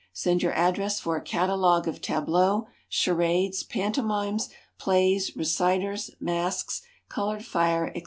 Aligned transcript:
Send 0.13 0.41
your 0.41 0.53
address 0.53 0.99
for 0.99 1.15
a 1.15 1.21
Catalogue 1.21 1.87
of 1.87 2.01
Tableaux, 2.01 2.67
Charades, 2.89 3.61
Pantomimes, 3.61 4.49
Plays, 4.79 5.35
Reciters, 5.35 6.09
Masks, 6.19 6.81
Colored 7.07 7.45
Fire, 7.45 7.93
&c. 7.95 7.99